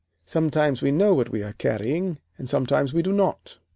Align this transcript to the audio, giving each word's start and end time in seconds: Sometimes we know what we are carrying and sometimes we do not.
Sometimes 0.25 0.81
we 0.81 0.89
know 0.89 1.13
what 1.13 1.29
we 1.29 1.43
are 1.43 1.53
carrying 1.53 2.17
and 2.39 2.49
sometimes 2.49 2.91
we 2.91 3.03
do 3.03 3.11
not. 3.13 3.59